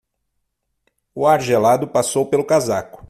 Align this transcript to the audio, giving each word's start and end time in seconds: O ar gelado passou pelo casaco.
O 1.13 1.27
ar 1.27 1.39
gelado 1.39 1.87
passou 1.87 2.25
pelo 2.27 2.43
casaco. 2.43 2.99